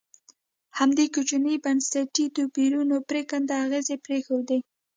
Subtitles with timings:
[0.77, 4.59] همدې کوچنیو بنسټي توپیرونو پرېکنده اغېزې پرېښودې.